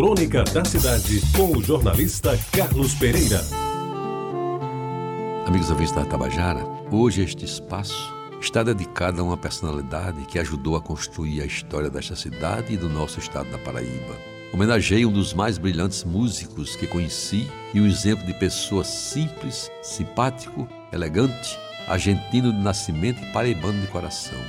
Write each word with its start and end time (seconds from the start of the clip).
Crônica 0.00 0.42
da 0.44 0.64
Cidade, 0.64 1.20
com 1.36 1.58
o 1.58 1.62
jornalista 1.62 2.30
Carlos 2.52 2.94
Pereira. 2.94 3.44
Amigos 5.46 5.68
ouvintes 5.68 5.92
da 5.92 6.06
Tabajara, 6.06 6.64
hoje 6.90 7.22
este 7.22 7.44
espaço 7.44 8.10
está 8.40 8.62
dedicado 8.62 9.20
a 9.20 9.24
uma 9.24 9.36
personalidade 9.36 10.24
que 10.24 10.38
ajudou 10.38 10.74
a 10.74 10.80
construir 10.80 11.42
a 11.42 11.44
história 11.44 11.90
desta 11.90 12.16
cidade 12.16 12.72
e 12.72 12.78
do 12.78 12.88
nosso 12.88 13.18
estado 13.18 13.50
da 13.50 13.58
Paraíba. 13.58 14.16
Homenageei 14.54 15.04
um 15.04 15.12
dos 15.12 15.34
mais 15.34 15.58
brilhantes 15.58 16.02
músicos 16.02 16.76
que 16.76 16.86
conheci 16.86 17.46
e 17.74 17.78
um 17.82 17.86
exemplo 17.86 18.24
de 18.24 18.32
pessoa 18.32 18.84
simples, 18.84 19.70
simpático, 19.82 20.66
elegante, 20.90 21.58
argentino 21.86 22.50
de 22.50 22.58
nascimento 22.58 23.22
e 23.22 23.32
paraibano 23.34 23.78
de 23.82 23.86
coração. 23.88 24.40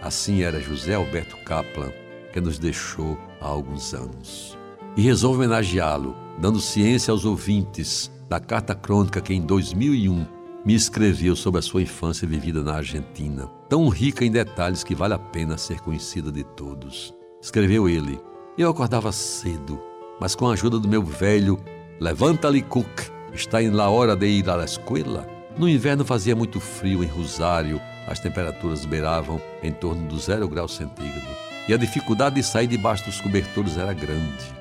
Assim 0.00 0.42
era 0.42 0.60
José 0.60 0.94
Alberto 0.94 1.36
Kaplan, 1.38 1.90
que 2.32 2.40
nos 2.40 2.60
deixou 2.60 3.18
há 3.40 3.48
alguns 3.48 3.92
anos. 3.92 4.59
E 4.96 5.02
resolvo 5.02 5.38
homenageá-lo, 5.38 6.16
dando 6.38 6.60
ciência 6.60 7.12
aos 7.12 7.24
ouvintes 7.24 8.10
da 8.28 8.40
carta 8.40 8.74
crônica 8.74 9.20
que 9.20 9.34
em 9.34 9.40
2001 9.40 10.26
me 10.64 10.74
escreveu 10.74 11.34
sobre 11.34 11.58
a 11.58 11.62
sua 11.62 11.82
infância 11.82 12.26
vivida 12.26 12.62
na 12.62 12.74
Argentina, 12.74 13.46
tão 13.68 13.88
rica 13.88 14.24
em 14.24 14.30
detalhes 14.30 14.84
que 14.84 14.94
vale 14.94 15.14
a 15.14 15.18
pena 15.18 15.56
ser 15.56 15.80
conhecida 15.80 16.30
de 16.30 16.44
todos. 16.44 17.14
Escreveu 17.40 17.88
ele: 17.88 18.20
Eu 18.58 18.68
acordava 18.68 19.10
cedo, 19.12 19.80
mas 20.20 20.34
com 20.34 20.48
a 20.48 20.52
ajuda 20.52 20.78
do 20.78 20.88
meu 20.88 21.02
velho 21.02 21.58
Levanta-lhe 22.00 22.62
Cook, 22.62 23.10
está 23.34 23.62
em 23.62 23.68
la 23.68 23.90
hora 23.90 24.16
de 24.16 24.26
ir 24.26 24.48
à 24.48 24.64
escola. 24.64 25.28
No 25.58 25.68
inverno 25.68 26.02
fazia 26.02 26.34
muito 26.34 26.58
frio 26.58 27.04
em 27.04 27.06
Rosário, 27.06 27.78
as 28.08 28.18
temperaturas 28.18 28.86
beiravam 28.86 29.38
em 29.62 29.70
torno 29.70 30.08
do 30.08 30.18
zero 30.18 30.48
grau 30.48 30.66
centígrado 30.66 31.28
e 31.68 31.74
a 31.74 31.76
dificuldade 31.76 32.36
de 32.36 32.42
sair 32.42 32.66
debaixo 32.66 33.04
dos 33.04 33.20
cobertores 33.20 33.76
era 33.76 33.92
grande. 33.92 34.59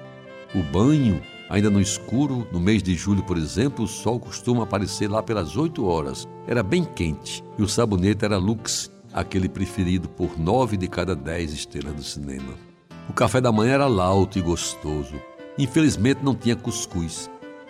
O 0.55 0.63
banho, 0.63 1.21
ainda 1.49 1.70
no 1.70 1.80
escuro, 1.80 2.48
no 2.52 2.59
mês 2.59 2.81
de 2.81 2.95
julho, 2.95 3.23
por 3.23 3.38
exemplo, 3.38 3.86
o 3.86 3.88
sol 3.88 4.19
costuma 4.19 4.64
aparecer 4.64 5.08
lá 5.08 5.22
pelas 5.22 5.56
8 5.56 5.86
horas. 5.86 6.28
Era 6.47 6.64
bem 6.64 6.83
quente 6.83 7.44
e 7.58 7.61
o 7.61 7.67
sabonete 7.67 8.25
era 8.25 8.38
Lux, 8.38 8.91
aquele 9.14 9.47
preferido 9.47 10.09
por 10.09 10.39
nove 10.39 10.75
de 10.75 10.88
cada 10.88 11.16
dez 11.16 11.53
estrelas 11.53 11.94
do 11.94 12.03
cinema. 12.03 12.53
O 13.08 13.14
café 13.14 13.39
da 13.39 13.52
manhã 13.52 13.73
era 13.73 13.88
lauto 13.88 14.39
e 14.39 14.41
gostoso. 14.41 15.22
Infelizmente 15.58 16.23
não 16.23 16.33
tinha 16.33 16.56
cuscuz. 16.56 17.30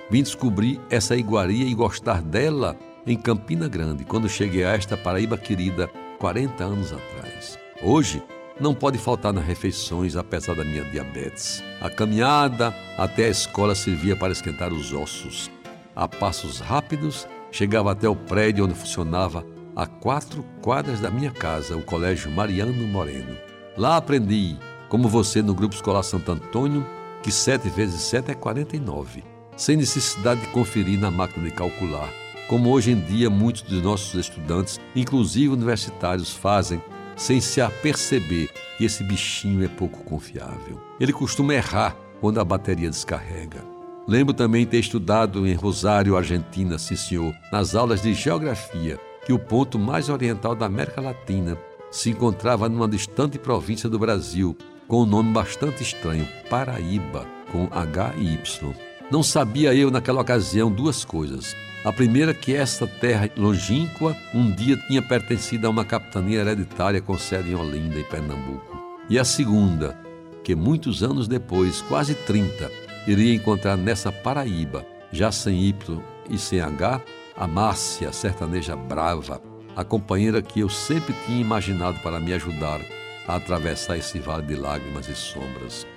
Vim 0.10 0.24
descobrir 0.24 0.80
essa 0.90 1.16
iguaria 1.16 1.66
e 1.66 1.74
gostar 1.74 2.22
dela 2.22 2.78
em 3.06 3.18
Campina 3.18 3.68
Grande, 3.68 4.06
quando 4.06 4.30
cheguei 4.30 4.64
a 4.64 4.74
esta 4.74 4.96
Paraíba 4.96 5.38
querida 5.38 5.90
40 6.20 6.64
anos 6.64 6.94
atrás. 6.94 7.58
Hoje, 7.82 8.22
não 8.60 8.74
pode 8.74 8.98
faltar 8.98 9.32
nas 9.32 9.46
refeições, 9.46 10.16
apesar 10.16 10.56
da 10.56 10.66
minha 10.66 10.84
diabetes. 10.84 11.64
A 11.80 11.90
caminhada 11.90 12.76
até 12.98 13.26
a 13.26 13.30
escola 13.30 13.74
servia 13.74 14.16
para 14.16 14.34
esquentar 14.34 14.74
os 14.74 14.94
ossos. 14.94 15.50
A 15.96 16.08
passos 16.08 16.60
rápidos, 16.60 17.28
chegava 17.52 17.92
até 17.92 18.08
o 18.08 18.16
prédio 18.16 18.66
onde 18.66 18.74
funcionava 18.74 19.46
a 19.76 19.86
quatro 19.86 20.44
quadras 20.62 21.00
da 21.00 21.10
minha 21.10 21.32
casa, 21.32 21.78
o 21.78 21.82
Colégio 21.82 22.30
Mariano 22.30 22.86
Moreno. 22.88 23.38
Lá 23.78 23.96
aprendi, 23.96 24.58
como 24.90 25.08
você 25.08 25.42
no 25.42 25.54
Grupo 25.54 25.76
Escolar 25.76 26.04
Santo 26.04 26.32
Antônio, 26.32 26.86
que 27.24 27.32
7 27.32 27.70
vezes 27.70 28.02
7 28.02 28.32
é 28.32 28.34
49, 28.34 29.24
sem 29.56 29.78
necessidade 29.78 30.42
de 30.42 30.48
conferir 30.48 31.00
na 31.00 31.10
máquina 31.10 31.46
de 31.46 31.56
calcular, 31.56 32.10
como 32.50 32.72
hoje 32.72 32.92
em 32.92 33.00
dia 33.00 33.30
muitos 33.30 33.62
dos 33.62 33.82
nossos 33.82 34.14
estudantes, 34.16 34.80
inclusive 34.96 35.54
universitários, 35.54 36.34
fazem 36.34 36.82
sem 37.20 37.42
se 37.42 37.60
aperceber 37.60 38.50
que 38.78 38.86
esse 38.86 39.04
bichinho 39.04 39.64
é 39.64 39.68
pouco 39.68 40.04
confiável. 40.06 40.82
Ele 41.00 41.12
costuma 41.12 41.54
errar 41.54 41.96
quando 42.22 42.40
a 42.40 42.46
bateria 42.46 42.90
descarrega. 42.90 43.62
Lembro 44.08 44.34
também 44.34 44.66
ter 44.66 44.80
estudado 44.80 45.46
em 45.46 45.54
Rosário, 45.54 46.18
Argentina, 46.18 46.80
sim 46.80 46.96
senhor, 46.96 47.36
nas 47.52 47.76
aulas 47.76 48.02
de 48.02 48.14
geografia, 48.14 48.98
que 49.26 49.34
o 49.34 49.38
ponto 49.38 49.78
mais 49.78 50.10
oriental 50.10 50.56
da 50.56 50.66
América 50.66 51.02
Latina 51.02 51.58
se 51.92 52.10
encontrava 52.10 52.70
numa 52.70 52.88
distante 52.88 53.38
província 53.38 53.90
do 53.90 54.00
Brasil, 54.00 54.58
com 54.88 55.04
um 55.04 55.06
nome 55.06 55.32
bastante 55.32 55.84
estranho, 55.84 56.28
Paraíba, 56.50 57.28
com 57.52 57.68
H 57.72 58.14
e 58.18 58.34
Y. 58.34 58.89
Não 59.12 59.24
sabia 59.24 59.74
eu 59.74 59.90
naquela 59.90 60.22
ocasião 60.22 60.72
duas 60.72 61.04
coisas. 61.04 61.56
A 61.84 61.92
primeira 61.92 62.32
que 62.32 62.54
esta 62.54 62.86
terra 62.86 63.28
longínqua 63.36 64.16
um 64.36 64.52
dia 64.52 64.78
tinha 64.88 65.02
pertencido 65.02 65.66
a 65.66 65.70
uma 65.72 65.84
capitania 65.84 66.42
hereditária 66.42 67.02
com 67.02 67.18
sede 67.18 67.52
em 67.52 67.56
Olinda, 67.56 68.00
em 68.00 68.04
Pernambuco. 68.04 68.78
E 69.10 69.18
a 69.18 69.24
segunda, 69.24 69.98
que 70.44 70.54
muitos 70.54 71.02
anos 71.02 71.28
depois, 71.28 71.82
quase 71.82 72.14
30, 72.14 72.70
iria 73.08 73.34
encontrar 73.34 73.76
nessa 73.76 74.12
Paraíba, 74.12 74.86
já 75.12 75.32
sem 75.32 75.64
Y 75.64 76.00
e 76.30 76.38
sem 76.38 76.62
H, 76.62 77.02
a 77.36 77.48
Márcia, 77.48 78.12
sertaneja 78.12 78.76
brava, 78.76 79.42
a 79.76 79.84
companheira 79.84 80.40
que 80.40 80.60
eu 80.60 80.70
sempre 80.70 81.16
tinha 81.26 81.42
imaginado 81.42 81.98
para 82.02 82.20
me 82.20 82.32
ajudar 82.34 82.80
a 83.28 83.36
atravessar 83.38 83.98
esse 83.98 84.20
vale 84.20 84.46
de 84.46 84.56
lágrimas 84.56 85.08
e 85.08 85.16
sombras. 85.16 85.88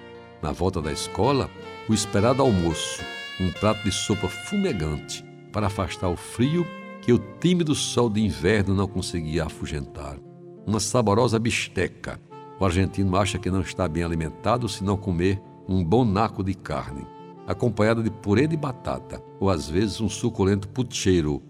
Na 0.41 0.53
volta 0.53 0.81
da 0.81 0.91
escola, 0.91 1.51
o 1.89 1.95
esperado 1.95 2.43
almoço, 2.43 3.03
um 3.41 3.51
prato 3.51 3.83
de 3.85 3.91
sopa 3.91 4.29
fumegante, 4.29 5.25
para 5.53 5.67
afastar 5.67 6.09
o 6.09 6.17
frio 6.17 6.67
que 7.03 7.13
o 7.13 7.19
tímido 7.41 7.75
sol 7.75 8.09
de 8.09 8.21
inverno 8.25 8.75
não 8.75 8.87
conseguia 8.87 9.45
afugentar. 9.45 10.17
Uma 10.65 10.79
saborosa 10.79 11.39
bisteca. 11.39 12.21
O 12.61 12.65
argentino 12.65 13.17
acha 13.17 13.39
que 13.39 13.51
não 13.51 13.61
está 13.61 13.89
bem 13.89 14.05
alimentado 14.05 14.69
se 14.69 14.85
não 14.85 14.97
comer 14.97 15.43
um 15.69 15.85
bom 15.85 16.05
naco 16.05 16.45
de 16.45 16.55
carne, 16.55 17.05
acompanhada 17.47 18.03
de 18.03 18.11
purê 18.11 18.47
de 18.47 18.57
batata 18.57 19.21
ou 19.41 19.51
às 19.51 19.69
vezes 19.69 20.01
um 20.01 20.09
suculento 20.09 20.69
pucheiro. 20.69 21.43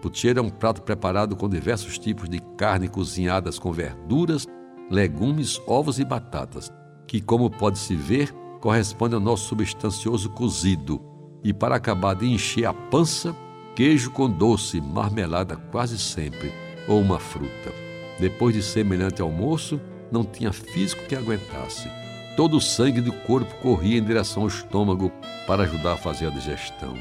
Pucheiro 0.00 0.40
é 0.40 0.42
um 0.42 0.50
prato 0.50 0.80
preparado 0.80 1.36
com 1.36 1.48
diversos 1.48 1.98
tipos 1.98 2.28
de 2.28 2.40
carne 2.56 2.88
cozinhadas 2.88 3.58
com 3.58 3.70
verduras, 3.70 4.46
legumes, 4.90 5.60
ovos 5.66 5.98
e 5.98 6.04
batatas, 6.04 6.72
que, 7.06 7.20
como 7.20 7.50
pode-se 7.50 7.94
ver, 7.94 8.34
corresponde 8.64 9.14
ao 9.14 9.20
nosso 9.20 9.48
substancioso 9.48 10.30
cozido. 10.30 10.98
E 11.44 11.52
para 11.52 11.76
acabar 11.76 12.14
de 12.14 12.26
encher 12.26 12.64
a 12.64 12.72
pança, 12.72 13.36
queijo 13.76 14.10
com 14.10 14.26
doce, 14.26 14.80
marmelada 14.80 15.54
quase 15.70 15.98
sempre, 15.98 16.50
ou 16.88 16.98
uma 16.98 17.18
fruta. 17.18 17.70
Depois 18.18 18.54
de 18.54 18.62
semelhante 18.62 19.20
almoço, 19.20 19.78
não 20.10 20.24
tinha 20.24 20.50
físico 20.50 21.04
que 21.06 21.14
aguentasse. 21.14 21.90
Todo 22.38 22.56
o 22.56 22.60
sangue 22.60 23.02
do 23.02 23.12
corpo 23.12 23.54
corria 23.56 23.98
em 23.98 24.02
direção 24.02 24.44
ao 24.44 24.48
estômago 24.48 25.12
para 25.46 25.64
ajudar 25.64 25.92
a 25.92 25.98
fazer 25.98 26.28
a 26.28 26.30
digestão. 26.30 26.94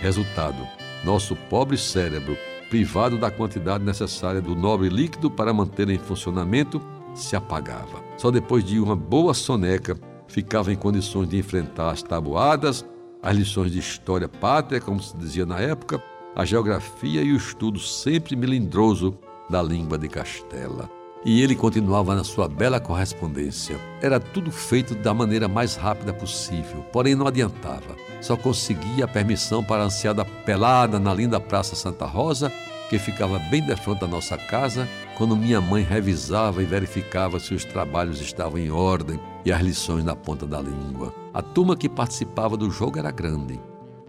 Resultado: 0.00 0.68
nosso 1.04 1.34
pobre 1.34 1.76
cérebro, 1.76 2.38
privado 2.70 3.18
da 3.18 3.28
quantidade 3.28 3.82
necessária 3.82 4.40
do 4.40 4.54
nobre 4.54 4.88
líquido 4.88 5.28
para 5.28 5.52
manter 5.52 5.90
em 5.90 5.98
funcionamento, 5.98 6.80
se 7.12 7.34
apagava. 7.34 8.04
Só 8.16 8.30
depois 8.30 8.62
de 8.62 8.78
uma 8.78 8.94
boa 8.94 9.34
soneca 9.34 9.98
ficava 10.28 10.72
em 10.72 10.76
condições 10.76 11.28
de 11.28 11.38
enfrentar 11.38 11.90
as 11.90 12.02
tabuadas, 12.02 12.84
as 13.22 13.36
lições 13.36 13.72
de 13.72 13.78
história 13.78 14.28
pátria, 14.28 14.80
como 14.80 15.02
se 15.02 15.16
dizia 15.16 15.44
na 15.44 15.58
época, 15.58 16.02
a 16.36 16.44
geografia 16.44 17.22
e 17.22 17.32
o 17.32 17.36
estudo 17.36 17.80
sempre 17.80 18.36
melindroso 18.36 19.18
da 19.50 19.60
língua 19.60 19.98
de 19.98 20.08
Castela. 20.08 20.88
E 21.24 21.42
ele 21.42 21.56
continuava 21.56 22.14
na 22.14 22.22
sua 22.22 22.48
bela 22.48 22.78
correspondência. 22.78 23.76
Era 24.00 24.20
tudo 24.20 24.52
feito 24.52 24.94
da 24.94 25.12
maneira 25.12 25.48
mais 25.48 25.74
rápida 25.74 26.12
possível, 26.12 26.84
porém 26.92 27.16
não 27.16 27.26
adiantava. 27.26 27.96
Só 28.20 28.36
conseguia 28.36 29.04
a 29.04 29.08
permissão 29.08 29.64
para 29.64 29.82
a 29.82 29.86
ansiada 29.86 30.24
pelada 30.24 31.00
na 31.00 31.12
linda 31.12 31.40
Praça 31.40 31.74
Santa 31.74 32.06
Rosa, 32.06 32.52
que 32.88 32.98
ficava 32.98 33.38
bem 33.38 33.62
de 33.62 33.76
frente 33.76 34.00
da 34.00 34.06
nossa 34.06 34.36
casa, 34.36 34.88
quando 35.16 35.36
minha 35.36 35.60
mãe 35.60 35.82
revisava 35.82 36.62
e 36.62 36.66
verificava 36.66 37.38
se 37.38 37.54
os 37.54 37.64
trabalhos 37.64 38.20
estavam 38.20 38.58
em 38.58 38.70
ordem 38.70 39.20
e 39.44 39.52
as 39.52 39.60
lições 39.60 40.04
na 40.04 40.16
ponta 40.16 40.46
da 40.46 40.60
língua. 40.60 41.14
A 41.34 41.42
turma 41.42 41.76
que 41.76 41.88
participava 41.88 42.56
do 42.56 42.70
jogo 42.70 42.98
era 42.98 43.10
grande. 43.10 43.60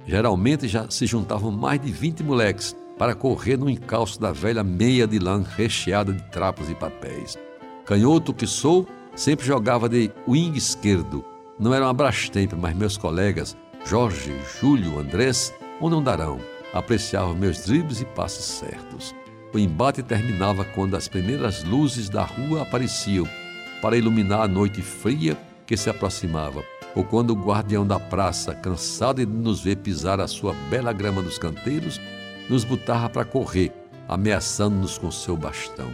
Geralmente 0.06 0.68
já 0.68 0.90
se 0.90 1.06
juntavam 1.06 1.52
mais 1.52 1.80
de 1.80 1.92
20 1.92 2.24
moleques 2.24 2.76
para 2.98 3.16
correr 3.16 3.58
no 3.58 3.70
encalço 3.70 4.20
da 4.20 4.31
velha 4.31 4.64
meia 4.64 5.06
de 5.06 5.20
lã 5.20 5.44
recheada 5.56 6.12
de 6.12 6.24
trapos 6.32 6.70
e 6.70 6.75
papéis. 6.75 7.38
Canhoto 7.86 8.34
que 8.34 8.48
sou, 8.48 8.88
sempre 9.16 9.46
jogava 9.46 9.90
de 9.90 10.12
wing 10.28 10.58
esquerdo. 10.58 11.24
Não 11.60 11.74
era 11.74 11.86
uma 11.86 11.94
Brastemp, 11.94 12.54
mas 12.54 12.75
meus 12.75 12.98
colegas, 12.98 13.56
Jorge, 13.86 14.36
Júlio, 14.60 15.00
Andrés, 15.00 15.54
ou 15.80 15.90
não 15.90 16.04
darão, 16.04 16.40
apreciavam 16.74 17.36
meus 17.36 17.66
dribles 17.66 18.01
e 18.01 18.06
passes 18.06 18.45
certos. 18.45 19.16
O 19.54 19.60
embate 19.60 20.04
terminava 20.04 20.63
quando 20.63 20.95
as 20.95 21.07
primeiras 21.07 21.63
luzes 21.63 22.10
da 22.10 22.24
rua 22.24 22.62
apareciam 22.62 23.27
para 23.81 23.98
iluminar 23.98 24.42
a 24.42 24.48
noite 24.48 24.81
fria 24.81 25.38
que 25.66 25.75
se 25.75 25.89
aproximava 25.89 26.63
ou 26.95 27.04
quando 27.04 27.31
o 27.31 27.36
guardião 27.36 27.86
da 27.86 28.00
praça, 28.00 28.54
cansado 28.54 29.25
de 29.25 29.31
nos 29.31 29.62
ver 29.62 29.77
pisar 29.77 30.19
a 30.19 30.27
sua 30.27 30.54
bela 30.69 30.92
grama 30.92 31.21
dos 31.21 31.38
canteiros, 31.38 32.00
nos 32.50 32.63
botava 32.63 33.10
para 33.10 33.25
correr, 33.25 33.72
ameaçando-nos 34.07 34.98
com 34.98 35.12
seu 35.12 35.38
bastão. 35.38 35.89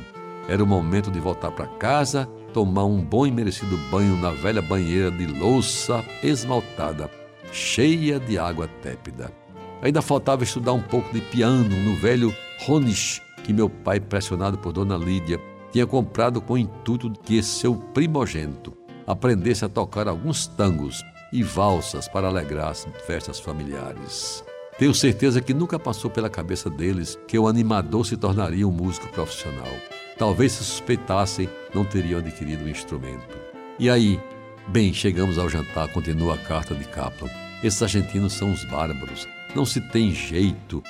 Era 0.47 0.63
o 0.63 0.67
momento 0.67 1.11
de 1.11 1.19
voltar 1.19 1.51
para 1.51 1.67
casa, 1.67 2.27
tomar 2.53 2.85
um 2.85 3.01
bom 3.01 3.25
e 3.25 3.31
merecido 3.31 3.77
banho 3.91 4.15
na 4.17 4.31
velha 4.31 4.61
banheira 4.61 5.11
de 5.11 5.25
louça 5.25 6.03
esmaltada, 6.23 7.09
cheia 7.51 8.19
de 8.19 8.37
água 8.37 8.67
tépida. 8.81 9.44
Ainda 9.81 10.01
faltava 10.01 10.43
estudar 10.43 10.73
um 10.73 10.81
pouco 10.81 11.13
de 11.13 11.21
piano 11.21 11.63
no 11.63 11.95
velho 11.95 12.33
Ronisch, 12.65 13.21
que 13.43 13.53
meu 13.53 13.69
pai, 13.69 13.99
pressionado 13.99 14.57
por 14.57 14.71
Dona 14.71 14.97
Lídia, 14.97 15.39
tinha 15.71 15.85
comprado 15.85 16.41
com 16.41 16.53
o 16.53 16.57
intuito 16.57 17.09
de 17.09 17.19
que 17.19 17.43
seu 17.43 17.75
primogênito 17.75 18.73
aprendesse 19.05 19.65
a 19.65 19.69
tocar 19.69 20.07
alguns 20.07 20.47
tangos 20.47 21.03
e 21.31 21.43
valsas 21.43 22.07
para 22.07 22.27
alegrar 22.27 22.69
as 22.69 22.87
festas 23.05 23.39
familiares. 23.39 24.43
Tenho 24.77 24.93
certeza 24.93 25.41
que 25.41 25.53
nunca 25.53 25.79
passou 25.79 26.09
pela 26.09 26.29
cabeça 26.29 26.69
deles 26.69 27.17
que 27.27 27.37
o 27.37 27.47
animador 27.47 28.05
se 28.05 28.17
tornaria 28.17 28.67
um 28.67 28.71
músico 28.71 29.07
profissional. 29.09 29.71
Talvez 30.17 30.53
se 30.53 30.63
suspeitassem, 30.63 31.49
não 31.73 31.85
teriam 31.85 32.19
adquirido 32.19 32.65
o 32.65 32.69
instrumento. 32.69 33.37
E 33.77 33.89
aí, 33.89 34.19
bem, 34.67 34.93
chegamos 34.93 35.37
ao 35.37 35.49
jantar, 35.49 35.91
continua 35.91 36.35
a 36.35 36.37
carta 36.37 36.73
de 36.73 36.85
Kaplan. 36.85 37.29
Esses 37.63 37.81
argentinos 37.81 38.33
são 38.33 38.51
os 38.51 38.63
bárbaros. 38.65 39.27
Não 39.55 39.65
se 39.65 39.79
tem 39.79 40.11
jeito. 40.11 40.83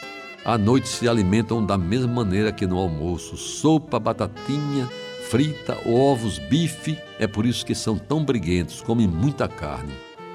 À 0.43 0.57
noite 0.57 0.89
se 0.89 1.07
alimentam 1.07 1.65
da 1.65 1.77
mesma 1.77 2.11
maneira 2.11 2.51
que 2.51 2.65
no 2.65 2.77
almoço: 2.77 3.37
sopa, 3.37 3.99
batatinha, 3.99 4.89
frita, 5.29 5.77
ovos, 5.85 6.39
bife. 6.39 6.97
É 7.19 7.27
por 7.27 7.45
isso 7.45 7.65
que 7.65 7.75
são 7.75 7.97
tão 7.97 8.25
briguentos, 8.25 8.81
comem 8.81 9.07
muita 9.07 9.47
carne. 9.47 9.93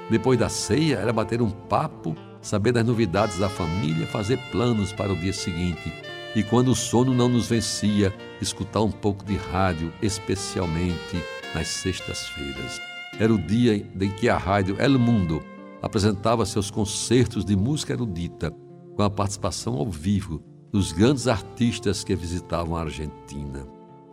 Depois 0.09 0.39
da 0.39 0.49
ceia 0.49 0.97
era 0.97 1.13
bater 1.13 1.43
um 1.43 1.51
papo 1.51 2.17
saber 2.41 2.73
das 2.73 2.85
novidades 2.85 3.39
da 3.39 3.49
família, 3.49 4.07
fazer 4.07 4.39
planos 4.51 4.93
para 4.93 5.13
o 5.13 5.17
dia 5.17 5.33
seguinte. 5.33 5.93
E 6.35 6.43
quando 6.43 6.71
o 6.71 6.77
sono 6.77 7.13
não 7.13 7.29
nos 7.29 7.49
vencia, 7.49 8.15
escutar 8.41 8.81
um 8.81 8.91
pouco 8.91 9.25
de 9.25 9.37
rádio, 9.37 9.93
especialmente 10.01 11.23
nas 11.55 11.67
sextas-feiras. 11.69 12.81
Era 13.19 13.35
o 13.35 13.39
dia 13.39 13.75
em 13.75 14.11
que 14.11 14.29
a 14.29 14.39
rádio 14.39 14.77
El 14.79 14.99
Mundo 14.99 15.43
apresentava 15.83 16.47
seus 16.47 16.71
concertos 16.71 17.45
de 17.45 17.57
música 17.57 17.93
erudita, 17.93 18.55
com 18.95 19.03
a 19.03 19.11
participação 19.11 19.75
ao 19.77 19.91
vivo 19.91 20.43
dos 20.73 20.93
grandes 20.93 21.27
artistas 21.27 22.05
que 22.05 22.15
visitavam 22.15 22.77
a 22.77 22.83
Argentina. 22.83 23.67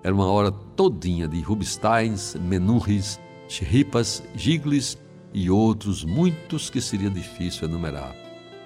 Era 0.04 0.14
uma 0.14 0.26
hora 0.26 0.52
todinha 0.52 1.28
de 1.28 1.42
Rubinsteins, 1.42 2.36
Menunris, 2.36 3.20
Chiripas, 3.48 4.24
Giglis 4.36 4.98
e 5.34 5.50
outros 5.50 6.04
muitos 6.04 6.70
que 6.70 6.82
seria 6.82 7.10
difícil 7.10 7.68
enumerar. 7.68 8.16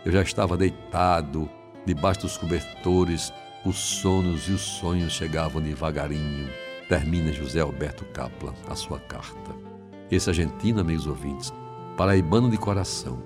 Eu 0.06 0.12
já 0.12 0.22
estava 0.22 0.58
deitado, 0.58 1.50
debaixo 1.86 2.22
dos 2.22 2.38
cobertores, 2.38 3.34
os 3.66 3.78
sonos 3.78 4.48
e 4.48 4.52
os 4.52 4.62
sonhos 4.62 5.14
chegavam 5.14 5.62
devagarinho. 5.62 6.50
Termina 6.88 7.32
José 7.32 7.62
Alberto 7.62 8.06
Kaplan 8.06 8.54
a 8.68 8.76
sua 8.76 9.00
carta. 9.00 9.56
Esse 10.10 10.30
argentino, 10.30 10.82
amigos 10.82 11.08
ouvintes, 11.08 11.54
paraibano 11.98 12.50
de 12.50 12.58
coração, 12.58 13.22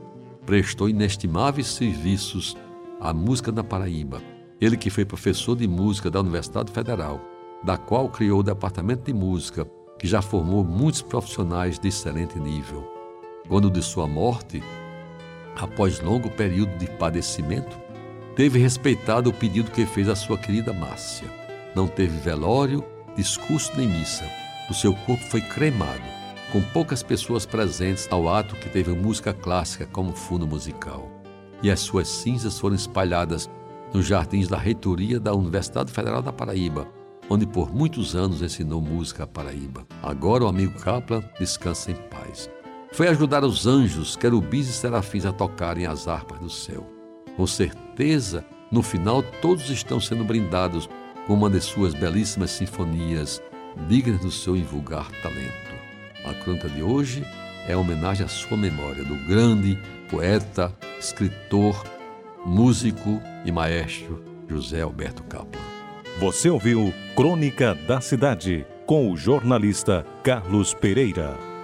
prestou 0.46 0.90
inestimáveis 0.90 1.68
serviços 1.68 2.58
à 3.00 3.14
música 3.14 3.52
na 3.52 3.64
Paraíba. 3.64 4.22
Ele 4.60 4.78
que 4.78 4.90
foi 4.90 5.06
professor 5.06 5.56
de 5.56 5.68
música 5.68 6.10
da 6.10 6.20
Universidade 6.20 6.72
Federal, 6.72 7.20
da 7.64 7.78
qual 7.78 8.10
criou 8.10 8.40
o 8.40 8.44
Departamento 8.44 9.04
de 9.04 9.14
Música, 9.14 9.68
que 9.98 10.08
já 10.08 10.22
formou 10.22 10.64
muitos 10.64 11.02
profissionais 11.02 11.80
de 11.80 11.88
excelente 11.88 12.40
nível. 12.40 12.84
Quando 13.48 13.70
de 13.70 13.82
sua 13.82 14.08
morte, 14.08 14.62
após 15.56 16.00
longo 16.00 16.30
período 16.30 16.78
de 16.78 16.88
padecimento, 16.88 17.78
teve 18.36 18.60
respeitado 18.60 19.30
o 19.30 19.34
pedido 19.34 19.72
que 19.72 19.86
fez 19.86 20.10
a 20.10 20.16
sua 20.16 20.38
querida 20.38 20.74
Márcia. 20.74 21.28
Não 21.76 21.88
teve 21.88 22.18
velório, 22.18 22.84
discurso 23.16 23.72
nem 23.76 23.88
missa. 23.88 24.26
O 24.70 24.74
seu 24.74 24.94
corpo 24.94 25.24
foi 25.26 25.42
cremado, 25.42 26.04
com 26.52 26.62
poucas 26.62 27.04
pessoas 27.04 27.46
presentes 27.46 28.08
ao 28.12 28.30
ato 28.30 28.56
que 28.56 28.70
teve 28.70 28.92
música 28.92 29.34
clássica 29.34 29.86
como 29.86 30.14
fundo 30.14 30.48
musical. 30.48 31.10
E 31.62 31.72
as 31.72 31.80
suas 31.80 32.08
cinzas 32.08 32.60
foram 32.60 32.76
espalhadas 32.76 33.50
nos 33.94 34.06
jardins 34.06 34.48
da 34.48 34.58
reitoria 34.58 35.20
da 35.20 35.34
Universidade 35.34 35.92
Federal 35.92 36.22
da 36.22 36.32
Paraíba, 36.32 36.88
onde 37.30 37.46
por 37.46 37.74
muitos 37.74 38.16
anos 38.16 38.42
ensinou 38.42 38.82
música 38.82 39.24
à 39.24 39.28
Paraíba. 39.28 39.86
Agora 40.02 40.44
o 40.44 40.48
amigo 40.48 40.80
Kaplan 40.80 41.24
descansa 41.40 41.92
em 41.92 41.96
paz 41.96 42.50
foi 42.96 43.10
ajudar 43.10 43.44
os 43.44 43.68
anjos, 43.68 44.16
querubins 44.16 44.70
e 44.70 44.72
serafins 44.72 45.26
a 45.26 45.34
tocarem 45.34 45.86
as 45.86 46.08
harpas 46.08 46.40
do 46.40 46.50
céu. 46.50 46.90
Com 47.36 47.46
certeza, 47.46 48.46
no 48.72 48.82
final, 48.82 49.22
todos 49.42 49.70
estão 49.70 50.00
sendo 50.00 50.24
brindados 50.24 50.88
com 51.28 51.34
uma 51.34 51.50
de 51.50 51.60
suas 51.60 51.94
belíssimas 51.94 52.52
sinfonias, 52.52 53.42
dignas 53.90 54.22
do 54.22 54.32
seu 54.32 54.56
invulgar 54.56 55.12
talento. 55.22 55.76
A 56.26 56.34
crônica 56.34 56.68
de 56.68 56.82
hoje 56.82 57.24
é 57.68 57.78
homenagem 57.78 58.26
à 58.26 58.30
sua 58.30 58.58
memória 58.58 59.04
do 59.04 59.16
grande 59.28 59.78
poeta, 60.10 60.74
escritor, 61.00 61.84
músico 62.46 63.22
e 63.46 63.52
maestro 63.52 64.24
José 64.50 64.82
Alberto 64.82 65.24
Kaplan. 65.24 65.62
Você 66.20 66.50
ouviu 66.50 66.94
Crônica 67.16 67.76
da 67.88 68.02
Cidade 68.02 68.66
com 68.86 69.12
o 69.12 69.18
jornalista 69.18 70.06
Carlos 70.24 70.74
Pereira. 70.74 71.55